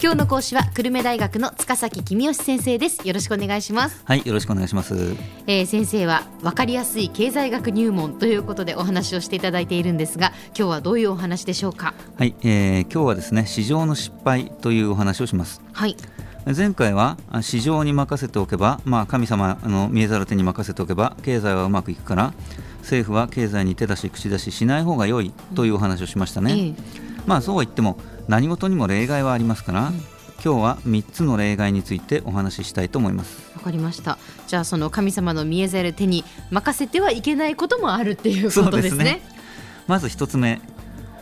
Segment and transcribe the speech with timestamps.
[0.00, 3.08] 今日の講師は久留米大学の塚崎君吉先生です。
[3.08, 4.00] よろしくお願いします。
[4.04, 4.94] はいよろしくお願いします、
[5.48, 11.94] えー、先生は分かりやすい経済学入門ということでお話をしていただいているんですが今日はどういうお話でしょうか？
[12.16, 15.60] はい、えー、今日はですね市場の失敗というお話をします。
[15.72, 15.96] はい。
[16.56, 22.32] 前回は市場に任せておけば、まあ、神様の見えざる手に任せておけば経済はうまくいくから
[22.82, 26.74] 政府は経済に手出し口出ししない方が良いというお話をしましたね、うんええ、
[27.28, 29.94] まあそうは言っても何事にも例外はありますから、うん、
[30.42, 33.52] 今日は3つの例外についてお話ししたいと思います。
[33.54, 34.16] わかりました。
[34.46, 39.22] じゃあその神様の見えざる手に任せてはいけないこともあるっていうことですね、ね、
[39.86, 40.60] まず1つ目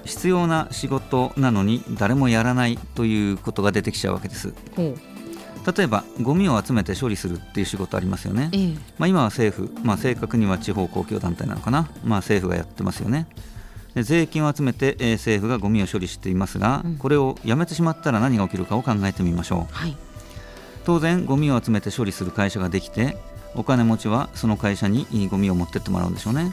[0.05, 4.55] 必要な仕事なのに誰もやらないということが出てきちゃうわけです。
[4.77, 13.27] 例えばゴミを集めて処理するっていう仕事ありますよね、ええ、まあ、今は政府、まあ、正確には地方公共団体なのかな、まあ、政府がやってますよね。
[13.33, 13.41] で
[14.03, 19.97] 税金を集めて、えー、政府がゴミを処理していますが、うん、これをやめてしまったら何が起きるかを考えてみましょう、はい、
[20.85, 23.17] 当然ゴミを集めて処理する会社ができて
[23.55, 26.53] お金持ちはその会社にゴミを持ってってもらうんでしょうね、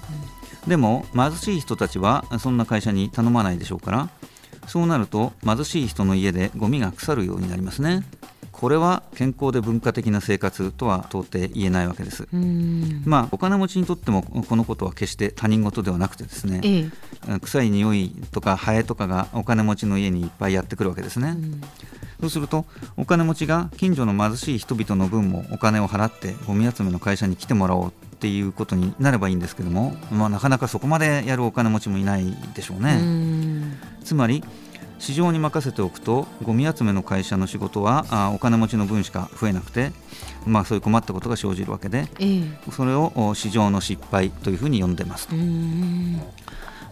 [0.63, 4.09] うん、でも貧しい人たちはそんな会社に頼まないでしょうから
[4.67, 8.03] そうなると貧しい人の家でゴミが腐るようになりますね
[8.54, 12.28] これは健康で文化的な生活とは到底言えないわけです。
[13.04, 16.90] まあお金持ちにとってもこのことは決して他人事ではなくてですね、え
[17.34, 21.36] え、臭い匂いとかハエとかがお金持ちの家にいっぱいやってくるわけですね。
[22.22, 22.66] そうすると
[22.96, 27.92] お金持ちが近所の貧しい人々の分もお金を払ってゴミ集めの会社に来てもらおうっ
[28.24, 33.02] ていうことになればいいんですけども、まあ、なかなかそこまでやるお金持ちもいないでしょうね。
[34.06, 34.44] つまり
[35.04, 39.92] 市場に任せておくとゴミ集めの会社の仕事はあお金持ちの分しか増えなくて、
[40.46, 45.36] まあ、そういう困ったことが生じるわけで、えー、それを市場の失敗というふうに呼んでますと。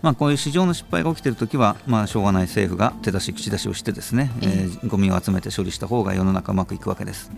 [0.01, 7.31] まあ、こういう市場の失敗が起きているときは、まあ、しょうがない政府が手出し口出しをしてですね、えー、えー、ゴミを集めて処理した方が世の中うまくいくわけです。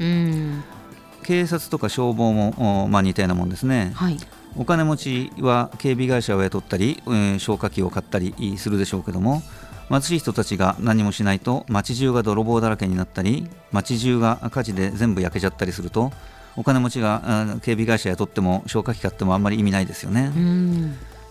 [1.23, 3.91] 警察とか消防も、まあ、似たようなもんですね。
[3.93, 4.17] はい
[4.55, 9.41] お金持ちは警備会社を雇ったり、えー、消火器を買ったりするでしょうけども
[9.89, 16.11] 貧しい人たちが何もしないと街中が泥棒だらけになったり街中が火事で全部焼けちゃったりすると
[16.55, 20.31] お金持ちが警備会社雇っても消火器買ってもあんまり意味ないですよね。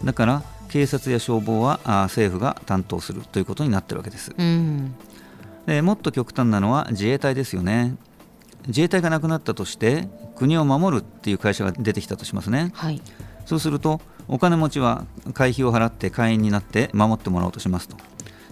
[0.04, 4.34] だから警察や消防は政府が担当するということになってるわけです。
[5.66, 7.94] でもっと極端なのは自衛隊ですよね。
[8.66, 13.02] 自衛隊がなくなったとして国を守るっていう会社が出てきたとしますね、はい、
[13.44, 17.96] そうするとお金持ちは会費を払って会員になって守ってもらおうとしますと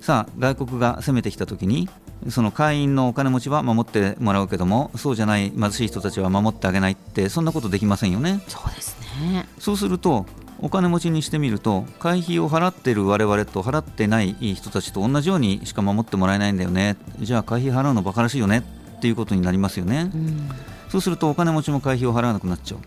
[0.00, 1.88] さあ外国が攻めてきた時に
[2.28, 8.43] その会員のお金持ちは守ってもらうけどもそうじゃない貧しい人たちは守ってあげないってそんなことできませんよね。
[8.49, 9.47] そうですね。
[9.59, 10.27] そうすると
[10.62, 16.97] お金持ちにしてみると会費を払ってる我々と払ってない人たちと同じようにしか守ってもらえないんだよね。
[17.21, 18.65] じゃあ会費払うのバカらしいよね。
[18.99, 20.50] っていうことになりますよね、うん、
[20.91, 22.81] そうするとお金持ちも会費を払わなくなっちゃう。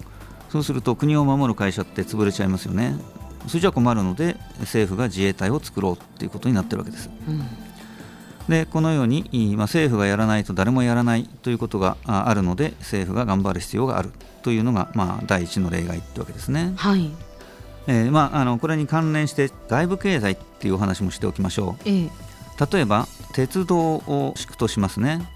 [0.51, 2.95] そうすると国を守る会社って潰れちゃいますよね
[3.47, 7.09] それじゃ困るので政府が自衛隊を作ろうということになってるわけです。
[7.27, 7.47] うん
[8.47, 9.23] でこのように、
[9.55, 14.11] まあ、政府がやらないと誰もやらないということがあるので政府が頑張る必要がある
[14.41, 16.73] というのが、まあ、第一の例外というわけですね。
[16.75, 17.09] はい
[17.87, 21.89] えーまあ、あのこれに関連して外部経済っていうお話もしておきましょう。
[21.89, 22.09] え
[22.71, 25.27] 例えば鉄道を敷くとしますね。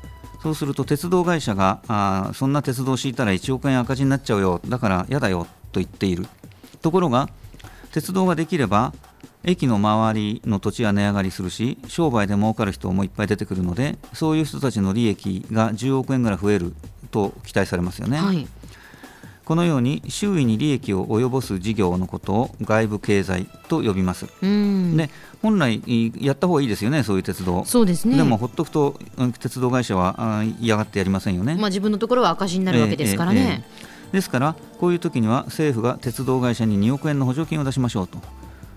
[0.44, 6.28] そうすると鉄道会社があそんな鉄道を敷いたら1億円赤字になっちゃうよだから嫌だよと言っている
[6.82, 7.30] ところが
[7.98, 8.94] 鉄道ができれば
[9.44, 16.76] 駅の周りの土地は値上がりするし商売で儲かる人もいっぱい出てくるのでそういう人たちの利益が10億円ぐらい増える
[17.10, 18.20] と期待されますよね。
[18.20, 18.48] はい、
[19.46, 24.28] このように周囲に利益を及ぼす事業のことを外部経済と呼びます。
[24.42, 25.10] で
[25.42, 25.82] 本来
[26.22, 27.66] やった方がいいですよね、そういう鉄道。
[27.66, 28.16] そうですね。
[28.16, 29.00] でもほっとくと
[29.40, 31.56] 鉄道会社は嫌がってやりませんよね。
[31.56, 33.40] まあ自分のところは赤字になるわけですからね。
[33.40, 38.20] えーえーえーですからこういう時には政府が鉄道会社に2億円の補助金を出しましょうと。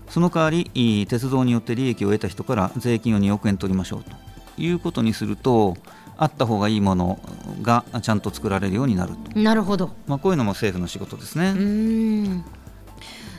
[0.09, 4.11] その代わり鉄道によって利益を得た人から税金を2億円取りましょうと。
[4.57, 5.77] いうことにすると
[6.17, 7.19] あった方がいいもの
[7.61, 9.39] がちゃんと作られるようになると。
[9.39, 12.43] なるほど、まあ、こういうのも政府の仕事ですね。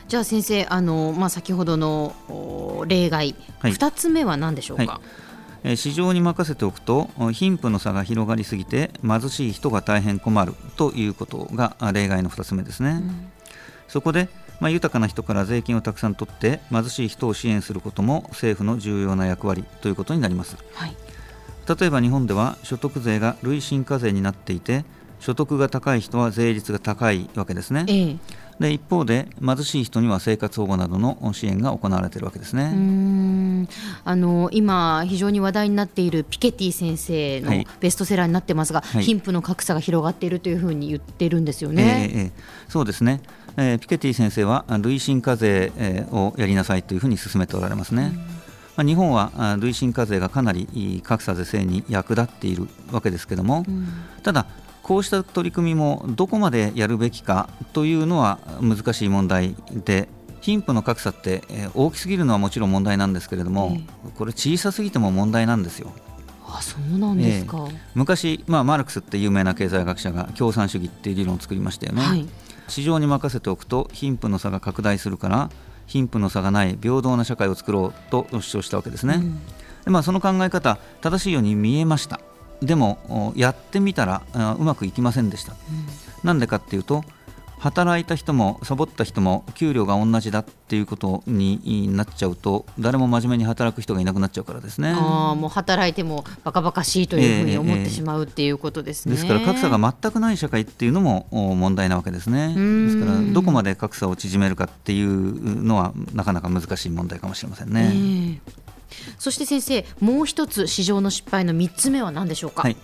[0.07, 5.23] じゃあ先生あの、まあ、先ほどの例外、はい、2つ目は何でしょうか、はい
[5.63, 13.31] 市場に任せておくと貧富の差が広がりすぎて貧しい人が大変困るということが例外の2つ目ですね、うん、
[13.87, 14.27] そこで、
[14.59, 20.95] まあ、豊かな人から税金をたくさん取って貧しい人を支援することも政府の重要な役割ということになります、はい、
[21.79, 24.83] 例えば日本では所得税が累進課税になっていて
[25.21, 28.17] 所得が高い人は税率が高いわけですね、ええ、
[28.63, 33.67] で一方で貧しい人には生活保護などの支援が行われているわけですね。
[34.05, 42.09] あの今、非常に話題になっているピケティ先生のベストセラーになってますが、はい、貧富の格差が広がっているというふうに言ってるんですよね。
[42.13, 42.31] えー、えー、
[42.69, 43.21] そうですね、
[43.57, 45.73] えー、ピケティ先生は累進課税
[46.11, 48.13] をやりなさいというふうに進めておられますね。
[48.77, 53.65] まあ、日本は累進課税がかなり格差是正に役立っているわけですけれども、
[54.23, 54.45] ただ
[54.83, 60.09] こうした取り組みもどこまでやるべきかというのは難しい問題で
[60.41, 61.41] 貧富の格差って
[61.73, 63.77] 大きすぎるのはもちろん問題なんですけれども、
[64.17, 65.93] これ小さすぎても問題なんですよ。
[66.45, 72.27] あそうなんですか、えー、昔、まあ、マルクスって有名な経済学者が共産主義っていう理論を作りましたよね、はい、
[72.67, 75.49] 市場に任せておくと貧富の差が拡大するから
[75.87, 79.39] 貧富の差がない平等な社会を作ろうと主張したわけですね、うん、
[79.83, 82.19] でまあ、その考え方正しいように見えました
[82.65, 84.21] でもやってみたら
[84.59, 85.53] うまくいきませんでした。
[86.23, 87.03] なんでかっていうと
[87.59, 94.93] 働いた人もサボった人も給料が同じだっていうことになっちゃうと誰も真面目に働く人がいなくなっちゃうからですね。
[94.97, 102.49] あもう働いてもバカバカしいというふうに思ってしまうっていうことですね、ですから格差が全くない社会っていうのも問題なわけですね。
[102.49, 108.41] ですからどこまで格差を縮めるかっていうのはなかなか難しい問題かもしれませんね。
[109.17, 112.77] そして先生もう一つ市場の失敗の3つ目は何でしょうか、はい。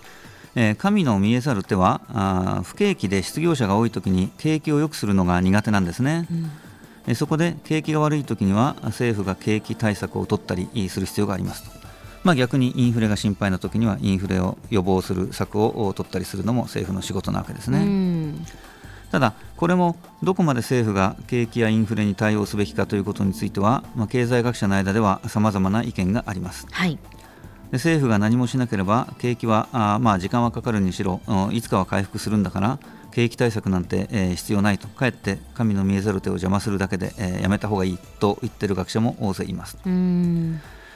[0.56, 6.26] えー、神の見えざる手はあ不景気で失業者が多いときに景気を良くするのが苦手なんですね、
[7.06, 11.80] うん、そこで景気が悪いときには政府が景気対策を取ったりする必要があります
[12.22, 17.78] まあ、逆にインフレが心配なときにはインフレを予防する策を取ったりするのも政府の仕事なわけですね。
[17.78, 17.86] うん
[19.10, 26.66] ただ、これもどこまで政府が景気やインフレに対応すべきかということについては、まあ、経済学者の間ではさまざまな意見があります。
[26.70, 26.98] はい
[27.70, 31.20] で政府が何もしなければ景気はあまあ時間はかかるにしろ
[31.52, 32.80] いつかは回復するんだから
[33.12, 39.78] 景気対策なんて、えー、必要ないとかえって神の見えざる手を邪魔するだけで、えー、やめた方がいいと言ってる学者も大勢います。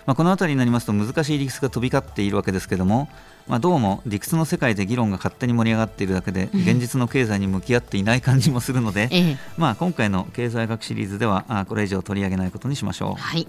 [0.06, 3.08] まあ、この辺りになりますと難しい理屈が飛び交っているわけですけれども、
[3.46, 13.46] まあ、どうも理屈の世界で議論が勝手に盛り上がっているだけで、現実の経済に向き合っていない感じもするので、ええ、まあ、今回の経済学シリーズではあこれ以上取り上げないことにしましょう、はい、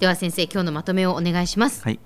[0.00, 2.00] では先生今日のまとめをお願いします、はい、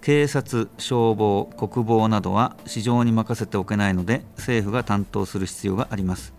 [0.00, 6.32] 警察消防国防などは市場に任せておけないので政府が担当する必要があります。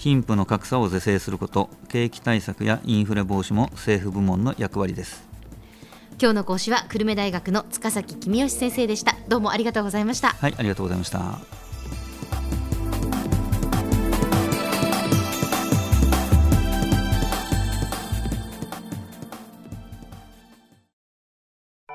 [0.00, 5.29] 貧富の格差を是正すること景気対策やインフレ防止も政府部門の役割です
[6.20, 9.16] 今日の講師は久留米大学の塚崎公義先生でした。
[9.26, 10.28] どうもありがとうございました。
[10.28, 11.38] はいありがとうございました。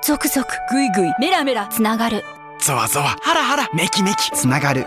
[0.04, 2.24] 続々ぐいぐいメラメラつながる。
[2.60, 4.86] ゾワゾワハラハラメキメキつながる